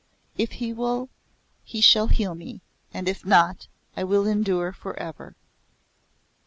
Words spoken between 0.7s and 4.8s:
will he shall heal me, and if not I will endure